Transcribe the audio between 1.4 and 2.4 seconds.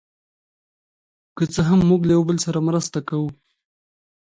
څه هم، موږ له یو بل